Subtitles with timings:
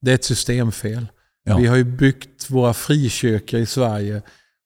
[0.00, 1.06] Det är ett systemfel.
[1.44, 1.56] Ja.
[1.56, 4.22] Vi har ju byggt våra frikyrkor i Sverige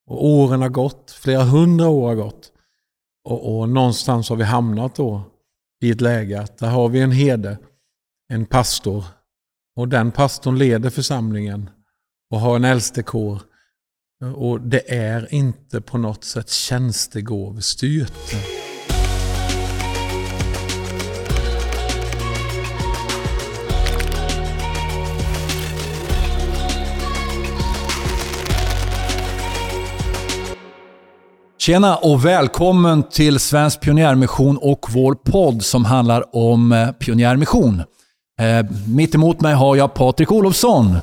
[0.07, 2.53] och åren har gått, flera hundra år har gått.
[3.25, 5.23] Och, och någonstans har vi hamnat då
[5.83, 7.59] i ett läge att där har vi en herde,
[8.29, 9.05] en pastor
[9.77, 11.71] och den pastorn leder församlingen
[12.31, 13.43] och har en äldstekår.
[14.37, 18.35] Och det är inte på något sätt tjänstegåvstyrt.
[31.65, 37.83] Tjena och välkommen till Svensk Pionjärmission och vår podd som handlar om eh, pionjärmission.
[38.41, 40.97] Eh, mitt emot mig har jag Patrik Olofsson.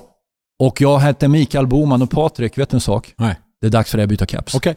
[0.59, 3.13] Och jag heter Mikael Boman och Patrik, vet du en sak?
[3.17, 3.39] Nej.
[3.61, 4.55] Det är dags för dig att byta caps.
[4.55, 4.75] Okej,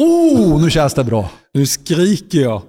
[0.00, 1.30] Oh, nu känns det bra.
[1.54, 2.62] nu skriker jag.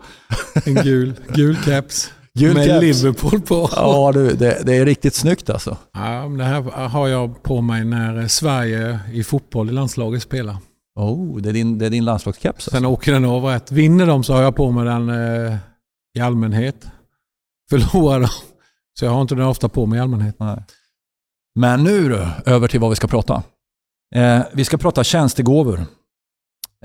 [0.65, 2.11] En gul, gul caps.
[2.47, 2.81] Med.
[2.83, 3.69] Liverpool på.
[3.75, 5.77] Ja, du, det, det är riktigt snyggt alltså.
[5.93, 10.57] Ja, det här har jag på mig när Sverige i fotboll i landslaget spelar.
[10.95, 12.71] Oh, det är din, det är din landslagscaps alltså.
[12.71, 13.71] Sen åker den av rätt.
[13.71, 15.57] Vinner de så har jag på mig den eh,
[16.17, 16.87] i allmänhet.
[17.69, 18.29] Förlorar de
[18.99, 20.35] så jag har inte den ofta på mig i allmänhet.
[20.39, 20.63] Nej.
[21.55, 23.43] Men nu då, över till vad vi ska prata.
[24.15, 25.85] Eh, vi ska prata tjänstegåvor.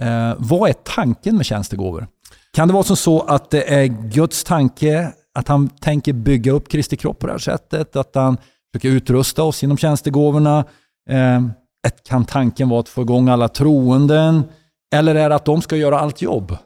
[0.01, 2.07] Eh, vad är tanken med tjänstegåvor?
[2.53, 6.69] Kan det vara som så att det är Guds tanke att han tänker bygga upp
[6.69, 7.97] Kristi kropp på det här sättet?
[7.97, 8.37] Att han
[8.73, 10.65] försöker utrusta oss inom tjänstegåvorna?
[11.11, 11.43] Eh,
[11.87, 14.45] ett, kan tanken vara att få igång alla troenden?
[14.95, 16.57] Eller är det att de ska göra allt jobb?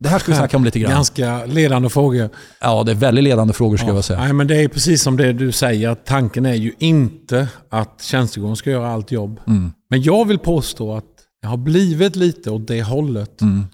[0.00, 0.90] Det här ska vi snacka om lite grann.
[0.90, 2.30] Ganska ledande frågor.
[2.60, 4.20] Ja, det är väldigt ledande frågor ska jag säga.
[4.20, 5.88] Nej, men det är precis som det du säger.
[5.88, 9.40] att Tanken är ju inte att tjänstegården ska göra allt jobb.
[9.46, 9.72] Mm.
[9.90, 11.04] Men jag vill påstå att
[11.42, 13.40] det har blivit lite åt det hållet.
[13.40, 13.66] Mm.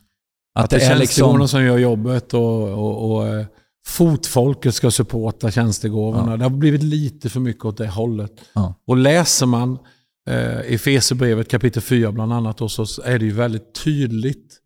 [0.59, 1.49] Att, det är tjänstegårdarna liksom...
[1.49, 3.47] som gör jobbet och, och, och eh,
[3.87, 6.31] fotfolket ska supporta tjänstegåvorna.
[6.31, 6.37] Ja.
[6.37, 8.33] Det har blivit lite för mycket åt det hållet.
[8.53, 8.75] Ja.
[8.87, 9.79] Och läser man
[10.29, 14.59] eh, i Fesebrevet kapitel 4 bland annat då, så är det ju väldigt tydligt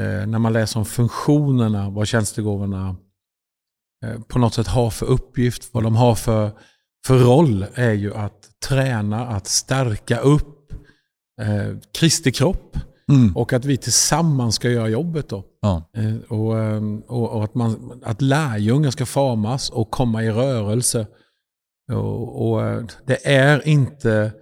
[0.00, 2.96] eh, när man läser om funktionerna, vad tjänstegåvorna
[4.04, 6.50] eh, på något sätt har för uppgift, vad de har för,
[7.06, 10.72] för roll är ju att träna, att stärka upp
[11.40, 12.76] eh, Kristi kropp
[13.08, 13.36] Mm.
[13.36, 15.44] och att vi tillsammans ska göra jobbet då.
[15.62, 15.82] Ja.
[15.96, 21.06] Eh, Och, ehm, och, och att, man, att lärjungar ska formas och komma i rörelse.
[21.92, 24.32] Och, och eh, det är inte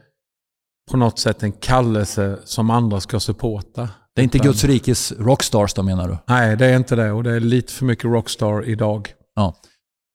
[0.90, 3.88] på något sätt en kallelse som andra ska supporta.
[4.14, 6.16] Det är inte Guds rikes rockstars då menar du?
[6.28, 7.12] Nej, det är inte det.
[7.12, 9.08] Och det är lite för mycket rockstar idag.
[9.34, 9.54] Ja.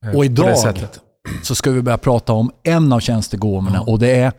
[0.05, 0.57] Eh, Och idag
[1.43, 3.91] så ska vi börja prata om en av tjänstegåvorna Ja.
[3.91, 4.33] och det är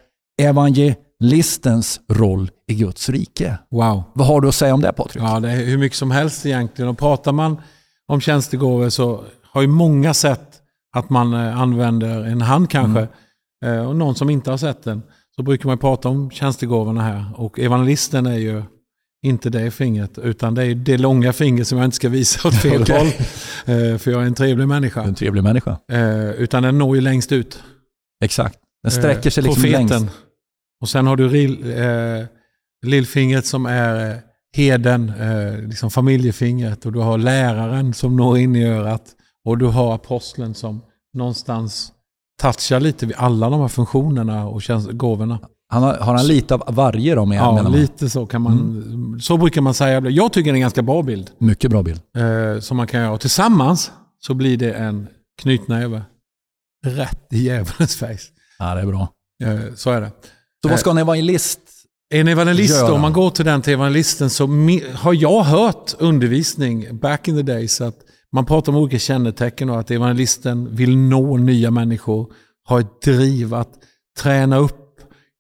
[1.26, 3.58] evangelistens roll i Guds rike.
[3.70, 4.02] Wow.
[4.14, 5.22] Vad har du att säga om det Patrik?
[5.24, 6.88] Ja, det är hur mycket som helst egentligen.
[6.88, 7.60] Och pratar man
[8.08, 10.48] om tjänstegåvor så har ju många sett
[10.96, 13.08] att man eh, använder en hand kanske.
[13.64, 15.02] Eh, Och någon som inte har sett den.
[15.36, 17.24] Så brukar man prata om tjänstegåvorna här.
[17.36, 18.62] Och evangelisten är ju
[19.24, 22.54] inte det fingret, utan det är det långa fingret som jag inte ska visa åt
[22.54, 22.96] fel Okej.
[22.98, 23.06] håll.
[23.92, 25.02] Eh, För jag är en trevlig människa.
[25.02, 25.78] En trevlig människa.
[26.38, 27.62] Utan den når ju längst ut.
[28.24, 28.58] Exakt.
[28.82, 29.86] Den sträcker sig liksom profeten.
[30.00, 30.16] längst.
[30.82, 32.26] Och sen har du rill, eh,
[32.86, 34.16] lillfingret som är eh,
[34.56, 36.86] heden, eh, liksom familjefingret.
[36.86, 39.02] Och du har läraren som når in i örat.
[39.44, 40.80] Och du har aposteln som
[41.14, 41.92] någonstans
[42.42, 44.62] touchar lite vid alla de här funktionerna och
[44.92, 45.38] gåvorna.
[45.68, 49.20] Han har, har han lite av varje då med, Ja, lite så kan man.
[49.22, 50.00] Så brukar man säga.
[50.00, 51.30] Jag tycker det är en ganska bra bild.
[51.38, 52.00] Mycket bra bild.
[52.16, 53.12] Eh, som man kan göra.
[53.12, 55.08] Och tillsammans så blir det en
[55.42, 56.02] knytnäve.
[56.86, 58.32] Rätt i djävulens face.
[58.58, 59.08] Ja, det är bra.
[59.44, 60.10] Eh, så är det.
[60.62, 61.60] Så vad ska en evangelist?
[62.14, 62.92] En evangelist, Göra.
[62.92, 64.46] om man går till den till evangelisten så
[64.94, 67.96] har jag hört undervisning back in the days att
[68.32, 72.32] man pratar om olika kännetecken och att evangelisten vill nå nya människor,
[72.64, 73.72] har ett driv att
[74.18, 74.78] träna upp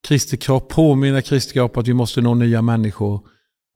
[0.08, 3.20] Kristi kropp, påminna Kristi kropp att vi måste nå nya människor.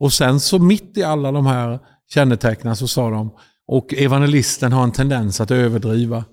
[0.00, 1.78] Och sen så mitt i alla de här
[2.08, 3.30] kännetecknen så sa de,
[3.68, 6.24] och evangelisten har en tendens att överdriva.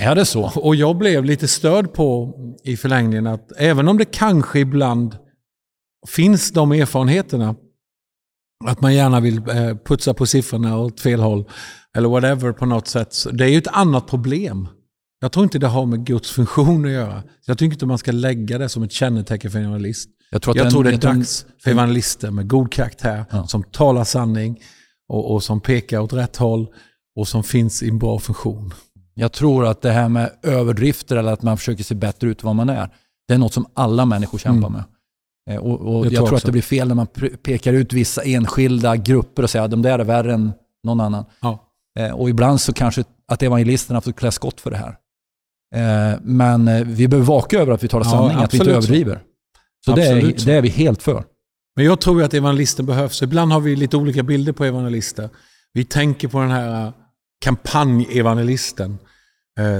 [0.00, 0.52] Är det så?
[0.54, 2.34] Och jag blev lite störd på
[2.64, 5.16] i förlängningen att även om det kanske ibland
[6.08, 7.54] finns de erfarenheterna,
[8.64, 11.44] att man gärna vill eh, putsa på siffrorna åt fel håll,
[11.96, 13.14] eller whatever på något sätt.
[13.32, 14.68] Det är ju ett annat problem.
[15.20, 17.22] Jag tror inte det har med Guds funktion att göra.
[17.46, 20.10] Jag tycker inte man ska lägga det som ett kännetecken för en evangelist.
[20.30, 23.46] Jag tror, att Jag en- tror det är dags för evangelister med god karaktär, Ja.
[23.46, 24.58] som talar sanning
[25.08, 26.66] och, och som pekar åt rätt håll
[27.16, 28.74] och som finns i en bra funktion.
[29.20, 32.46] Jag tror att det här med överdrifter eller att man försöker se bättre ut än
[32.46, 32.88] vad man är,
[33.28, 34.72] det är något som alla människor kämpar Mm.
[34.72, 34.84] med.
[35.56, 36.36] Eh, Och, och Jag jag, tror också.
[36.36, 37.06] att det blir fel när man
[37.42, 40.52] pekar ut vissa enskilda grupper och säger att de där är värre än
[40.84, 41.24] någon annan.
[41.40, 41.58] Ja.
[41.98, 44.96] Eh, Och ibland så kanske att evangelisterna får klä skott för det här.
[45.74, 49.20] Eh, men vi behöver vaka över att vi talar Ja, sanning, att vi inte överdriver.
[49.84, 51.24] Så det är, det är vi helt för.
[51.76, 53.22] Men jag tror att evangelisten behövs.
[53.22, 55.28] Ibland har vi lite olika bilder på evangelister.
[55.72, 56.92] Vi tänker på den här
[57.44, 58.98] kampanjevangelisten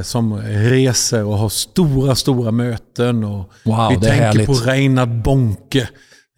[0.02, 0.36] som
[0.70, 3.24] reser och har stora, stora möten.
[3.24, 4.46] Och Wow, vi tänker härligt.
[4.46, 5.88] på Reinhard Bonke,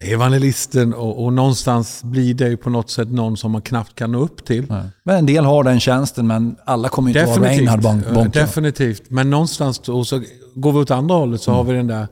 [0.03, 0.93] evangelisten.
[0.93, 4.19] Och, och någonstans blir det ju på något sätt någon som man knappt kan nå
[4.19, 4.65] upp till.
[4.69, 4.83] Nej.
[5.05, 8.05] Men en del har den tjänsten, men alla kommer inte vara Reinhard Bonk.
[8.05, 8.39] eh, Bonke.
[8.39, 9.03] definitivt.
[9.09, 10.21] Men någonstans, och så
[10.55, 12.07] går vi åt andra hållet så har vi den där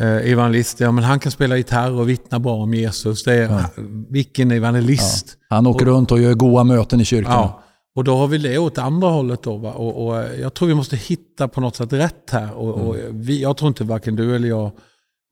[0.00, 0.84] eh, evangelisten.
[0.84, 3.24] Ja, men han kan spela gitarr och vittna bra om Jesus.
[3.24, 3.64] Det är,
[4.12, 5.36] Vilken evangelist.
[5.50, 7.32] Han åker runt och gör goa möten i kyrkan.
[7.32, 7.62] Ja,
[7.98, 9.42] och då har vi det åt andra hållet.
[9.42, 9.54] Då?
[9.54, 12.54] Och, och jag tror vi måste hitta på något sätt rätt här.
[12.54, 14.70] Och, och vi, jag tror inte varken du eller jag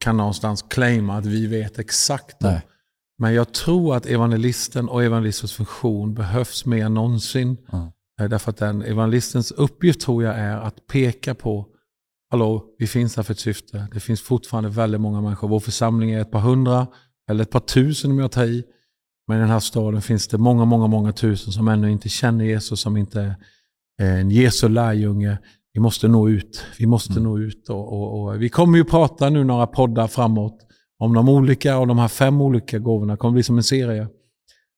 [0.03, 2.35] kan någonstans claima att vi vet exakt.
[3.19, 7.57] Men jag tror att evangelisten och evangelistens funktion behövs mer än någonsin.
[8.19, 11.65] Eh, Därför att den evangelistens uppgift tror jag är att peka på
[12.31, 13.87] Hallå, vi finns här för ett syfte.
[13.93, 15.47] Det finns fortfarande väldigt många människor.
[15.47, 16.87] Vår församling är ett par hundra,
[17.29, 18.63] eller ett par tusen om jag tar i.
[19.27, 22.45] Men i den här staden finns det många, många, många tusen som ännu inte känner
[22.45, 23.35] Jesus, som inte
[24.01, 25.37] är en Jesu lärjunge.
[25.73, 26.63] Vi måste nå ut.
[26.79, 27.23] Vi måste Mm.
[27.23, 27.69] nå ut.
[27.69, 30.57] Och, och, och vi kommer ju prata nu några poddar framåt
[30.99, 33.13] om de olika, och de här fem olika gåvorna.
[33.13, 34.07] Det kommer bli som en serie.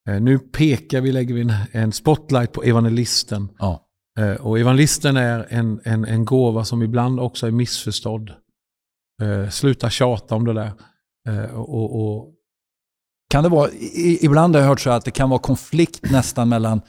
[0.10, 3.50] Eh, Nu pekar vi, lägger vi en, en spotlight på evangelisten.
[3.60, 3.86] Ja.
[4.19, 8.30] Eh, Och evangelisten är en, en, en gåva som ibland också är missförstådd.
[9.22, 10.72] Eh, sluta tjata om det där.
[11.54, 12.34] Och, och,
[13.29, 16.49] Kan det vara, i, ibland har jag hört så att det kan vara konflikt nästan
[16.49, 16.81] mellan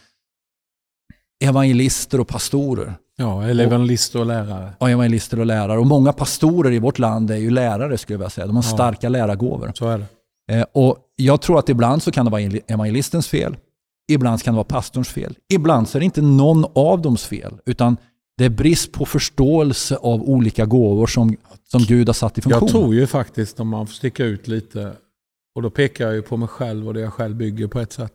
[1.45, 2.95] evangelister och pastorer.
[3.17, 4.73] ja, eller evangelister och lärare.
[4.79, 5.79] Och evangelister och lärare.
[5.79, 8.47] Och många pastorer i vårt land är ju lärare skulle jag vilja säga.
[8.47, 8.69] De har Ja.
[8.69, 9.73] starka lärargåvor.
[9.75, 10.55] Så är det.
[10.59, 13.57] Eh, och jag tror att ibland så kan det vara evangelistens fel.
[14.13, 15.35] Ibland kan det vara pastorns fel.
[15.53, 17.55] Ibland så är det inte någon av dems fel.
[17.67, 17.97] Utan
[18.39, 21.37] det är brist på förståelse av olika gåvor som,
[21.71, 22.61] som Gud har satt i funktion.
[22.63, 24.93] Jag tror ju faktiskt, om man får sticka ut lite,
[25.55, 27.93] och då pekar jag ju på mig själv och det jag själv bygger på ett
[27.93, 28.15] sätt.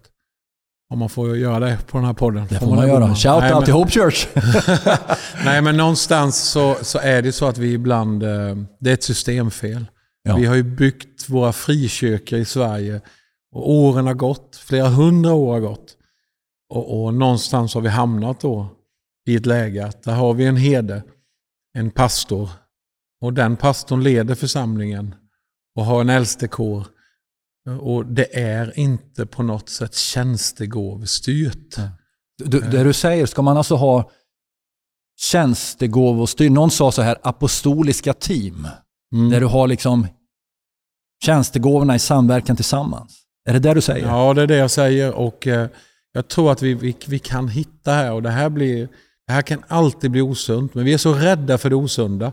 [0.89, 2.47] Om man får göra det på den här podden.
[2.49, 3.15] det får man göra.
[3.15, 4.27] Shout Nej, out till Hope Church!
[5.45, 9.03] Nej, men någonstans så, så är det så att vi ibland, eh, det är ett
[9.03, 9.85] systemfel.
[10.23, 10.35] Ja.
[10.35, 13.01] Vi har ju byggt våra frikyrkor i Sverige
[13.51, 15.97] och åren har gått, flera hundra år har gått.
[16.69, 18.67] Och, och någonstans har vi hamnat då
[19.27, 21.03] i ett läge att där har vi en herde,
[21.73, 22.49] en pastor
[23.21, 25.15] och den pastorn leder församlingen
[25.75, 26.85] och har en äldstekår.
[27.81, 31.75] Och det är inte på något sätt tjänstegåvestyrt.
[32.43, 34.11] Du, det du säger, ska man alltså ha
[35.19, 36.49] tjänstegåvostyr?
[36.49, 38.67] Någon sa så här, apostoliska team.
[39.13, 39.29] Mm.
[39.29, 40.07] Där du har liksom
[41.25, 43.21] tjänstegåvorna i samverkan tillsammans.
[43.49, 44.07] Är det det du säger?
[44.07, 45.13] Ja, det är det jag säger.
[45.13, 45.69] Och eh,
[46.11, 48.11] jag tror att vi, vi, vi kan hitta här.
[48.13, 48.89] Och det här, blir,
[49.27, 50.73] det här kan alltid bli osunt.
[50.73, 52.31] Men vi är så rädda för det osunda.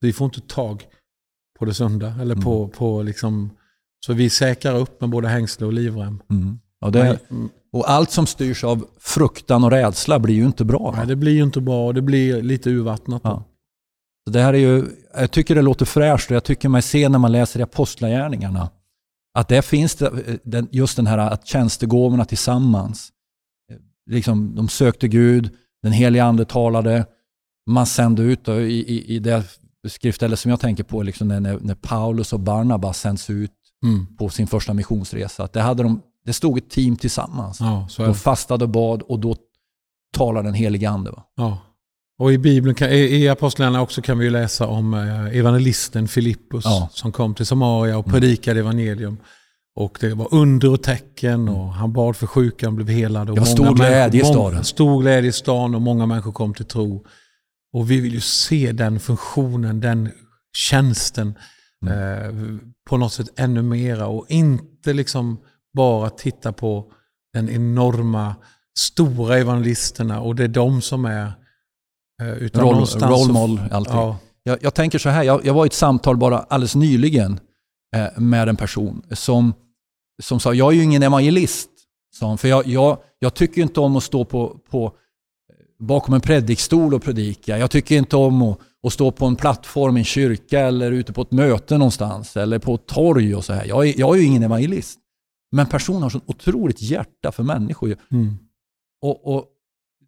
[0.00, 0.86] Vi får inte tag
[1.58, 2.14] på det sunda.
[2.20, 2.70] Eller på, Mm.
[2.70, 3.50] på liksom,
[4.06, 6.22] så vi säkrar upp med både hängsle och livrem.
[6.30, 6.58] Mm.
[6.80, 7.18] Ja, det,
[7.72, 10.94] och allt som styrs av fruktan och rädsla blir ju inte bra.
[10.96, 13.20] nej, det blir ju inte bra och det blir lite urvattnat.
[13.24, 13.44] Ja.
[14.26, 14.84] Så det här är ju,
[15.14, 18.70] jag tycker det låter fräscht och jag tycker mig se när man läser i Apostlagärningarna
[19.38, 20.06] att där finns det,
[20.52, 23.10] eh, just den här att tjänstegåvorna tillsammans.
[23.72, 23.76] eh,
[24.10, 25.50] Liksom, de sökte Gud,
[25.82, 27.06] den heliga ande talade,
[27.70, 29.44] man sände ut då, i, i, i det
[29.88, 33.50] skriftställe som jag tänker på, liksom när, när när Paulus och Barnabas sänds ut
[33.82, 34.06] Mm.
[34.16, 35.48] på sin första missionsresa.
[35.52, 37.60] Det, hade de, det stod ett team tillsammans.
[37.60, 39.36] Ja, De fastade och bad och då
[40.16, 41.10] talade den helige ande.
[41.10, 41.22] Va?
[41.36, 41.58] Ja.
[42.18, 46.64] Och i Bibeln, kan, i, i Apostlagärningarna också kan vi läsa om eh, evangelisten Filippus
[46.64, 46.88] Ja.
[46.92, 49.16] som kom till Samaria och predikade evangelium.
[49.74, 53.28] Och det var under och tecken och han bad för sjuka, han blev helad.
[53.30, 54.64] Och Det var stor glädje i staden.
[54.64, 57.04] Stor glädje i stan och många människor kom till tro.
[57.72, 60.10] Och vi vill ju se den funktionen, den
[60.56, 61.34] tjänsten
[61.88, 62.34] eh,
[62.88, 65.38] på något sätt ännu mera och inte liksom
[65.74, 66.92] bara titta på
[67.32, 68.34] den enorma,
[68.78, 71.32] stora evangelisterna och det är de som är
[72.22, 73.94] eh, utan Roll, model, allting.
[73.94, 77.40] Ja, Jag, jag tänker så här, jag, jag var i ett samtal bara alldeles nyligen
[77.96, 79.54] eh, med en person som,
[80.22, 81.70] som sa, jag är ju ingen evangelist.
[82.14, 84.92] Sa hon, för jag, jag, jag tycker inte om att stå på, på,
[85.78, 87.58] bakom en predikstol och predika.
[87.58, 91.12] Jag tycker inte om att, att stå på en plattform i en kyrka eller ute
[91.12, 93.64] på ett möte någonstans eller på ett torg och så här.
[93.64, 94.98] Jag är, jag är ju ingen evangelist.
[95.52, 97.96] Men personen har så otroligt hjärta för människor.
[98.10, 98.36] mm,
[99.02, 99.44] Och, och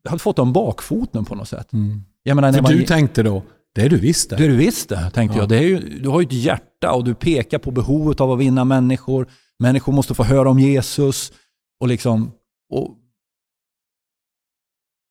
[0.02, 1.72] jag hade fått dem bakfoten på något sätt.
[1.72, 2.02] mm.
[2.24, 3.42] Menar, en För du tänkte då,
[3.74, 4.36] det är du visst det.
[4.36, 5.42] det är du visst det, tänkte Ja.
[5.42, 5.48] jag.
[5.48, 8.38] Det är ju, du har ju ett hjärta och du pekar på behovet av att
[8.38, 9.26] vinna människor.
[9.58, 11.32] Människor måste få höra om Jesus.
[11.80, 12.32] Och liksom,
[12.72, 12.96] och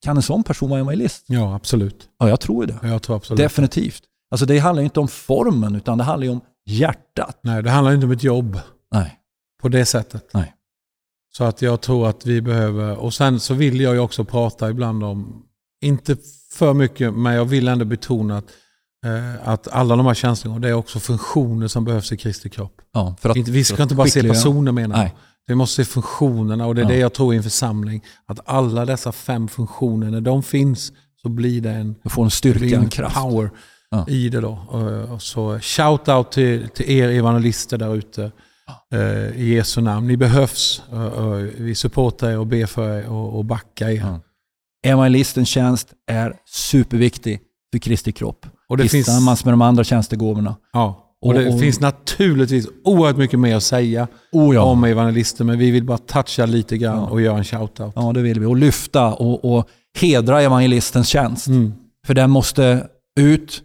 [0.03, 1.25] kan en sån person vara evangelist?
[1.27, 2.10] Ja, absolut.
[2.19, 2.79] Ja, jag tror det.
[2.83, 3.38] Jag tror absolut.
[3.38, 4.03] Definitivt.
[4.31, 7.39] Alltså det handlar inte om formen, utan det handlar om hjärtat.
[7.41, 8.60] Nej, det handlar inte om ett jobb
[8.91, 9.19] Nej.
[9.62, 10.29] på det sättet.
[10.33, 10.53] Nej.
[11.33, 14.69] Så att jag tror att vi behöver, och sen så vill jag ju också prata
[14.69, 15.45] ibland om,
[15.81, 16.17] inte
[16.51, 18.45] för mycket, men jag vill ändå betona att,
[19.43, 22.81] att alla de här tjänsterna, det är också funktioner som behövs i Kristi kropp.
[22.93, 25.12] Ja, för att, vi ska inte bara se personer menar jag.
[25.48, 26.89] Vi måste se funktionerna och det är Ja.
[26.89, 28.03] det jag tror i en församling.
[28.25, 30.91] Att alla dessa fem funktioner, när de finns
[31.22, 33.15] så blir det en, Du får en styrka, en kraft.
[33.15, 33.50] power
[33.89, 34.05] Ja.
[34.07, 34.39] i det.
[34.41, 34.60] Då.
[34.67, 38.31] Och- och Så shout out till, till er evangelister där ute.
[38.93, 40.07] eh, I Jesu namn.
[40.07, 40.81] Ni behövs.
[40.91, 43.95] Eh, eh, Vi supportar er och ber för er och, och backar er.
[44.00, 44.19] Ja.
[44.86, 47.39] Evangelistens tjänst är superviktig
[47.72, 48.45] för Kristi kropp.
[48.70, 50.55] Och det finns, Tillsammans med de andra tjänstegåvorna.
[50.74, 54.62] ja, och det och- finns naturligtvis oerhört mycket mer att säga Oh ja.
[54.63, 55.43] om evangelister.
[55.46, 57.10] Men vi vill bara toucha lite grann Ja.
[57.10, 57.93] och göra en shout out.
[57.96, 58.46] ja, det vill vi.
[58.46, 61.48] Och lyfta och, och hedra evangelistens tjänst.
[61.48, 61.74] Mm.
[62.08, 62.88] För den måste
[63.20, 63.62] ut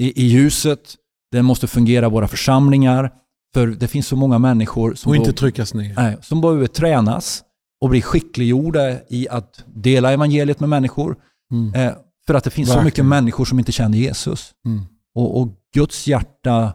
[0.00, 0.94] i, i ljuset.
[1.32, 3.10] Den måste fungera i våra församlingar.
[3.54, 5.94] För det finns så många människor som, Och inte då- tryckas ner.
[5.96, 7.42] nej, som behöver tränas
[7.80, 11.16] och bli skickliggjorda i att dela evangeliet med människor.
[11.52, 11.74] Mm.
[11.74, 11.92] Eh,
[12.26, 12.84] för att det finns så Verkligen.
[12.84, 14.50] mycket människor som inte känner Jesus.
[14.66, 14.82] Mm.
[15.14, 16.72] Och, och Guds hjärta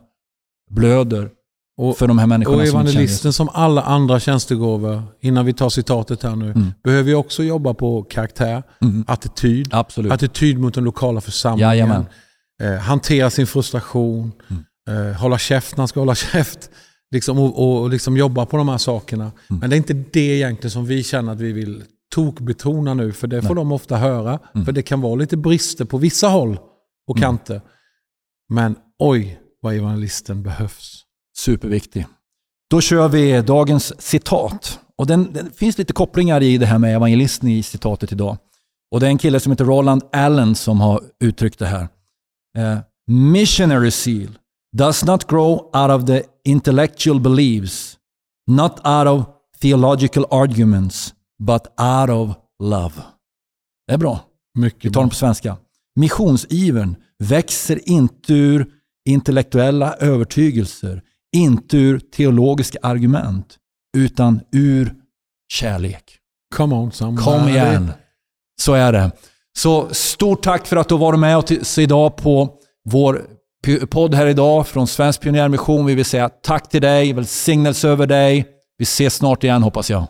[0.71, 1.29] blöder
[1.77, 3.25] Och, för de här människorna och som inte känner Jesus.
[3.25, 6.71] evangelisten som alla andra tjänstegåvor, innan vi tar citatet här nu, Mm.
[6.83, 9.03] behöver ju också jobba på karaktär, Mm.
[9.07, 10.11] attityd, Absolut.
[10.11, 12.05] attityd mot den lokala församlingen, Jajamän.
[12.63, 14.31] eh, hantera sin frustration,
[14.87, 15.09] Mm.
[15.09, 16.69] eh, hålla käft när han ska hålla käft,
[17.11, 19.23] liksom, och, och liksom jobba på de här sakerna.
[19.49, 19.59] Mm.
[19.59, 23.27] Men det är inte det egentligen som vi känner att vi vill tokbetona nu, för
[23.27, 24.39] det får de ofta höra.
[24.55, 24.65] Mm.
[24.65, 26.59] För det kan vara lite brister på vissa håll
[27.07, 27.61] och kanter.
[28.49, 31.03] Men oj, vad evangelisten behövs.
[31.37, 32.05] Superviktig.
[32.69, 34.79] Då kör vi dagens citat.
[34.97, 38.37] Och den, det finns lite kopplingar i det här med evangelisten i citatet idag.
[38.91, 41.87] Och det är en kille som heter Roland Allen som har uttryckt det här.
[42.57, 44.37] Eh, Missionary zeal
[44.77, 47.97] does not grow out of the intellectual beliefs,
[48.47, 49.25] not out of
[49.61, 52.93] theological arguments, but out of love.
[53.87, 54.19] Det är bra.
[54.59, 55.01] Mycket Vi tar bra.
[55.01, 55.57] den på svenska.
[55.95, 58.67] Missionsivern växer inte ur
[59.09, 61.01] intellektuella övertygelser,
[61.35, 63.57] inte ur teologiska argument,
[63.97, 64.93] utan ur
[65.53, 66.17] kärlek.
[66.55, 67.23] Come on somebody.
[67.23, 67.91] Kom igen.
[68.61, 69.11] Så är det.
[69.57, 72.53] Så stort tack för att du har varit med oss idag på
[72.89, 73.25] vår
[73.89, 75.85] podd här idag från Svensk Pionjärmission.
[75.85, 78.45] Vi vill säga tack till dig, välsignelse över dig.
[78.77, 80.07] Vi ses snart igen hoppas jag.